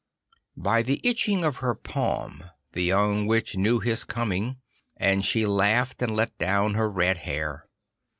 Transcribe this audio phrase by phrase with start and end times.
[0.57, 4.57] By the itching of her palm the young Witch knew his coming,
[4.97, 7.67] and she laughed and let down her red hair.